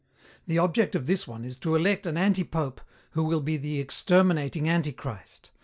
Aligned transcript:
The 0.47 0.57
object 0.57 0.95
of 0.95 1.05
this 1.05 1.27
one 1.27 1.45
is 1.45 1.59
to 1.59 1.75
elect 1.75 2.07
an 2.07 2.17
antipope 2.17 2.81
who 3.11 3.21
will 3.23 3.39
be 3.39 3.55
the 3.57 3.79
exterminating 3.79 4.67
Antichrist. 4.67 5.51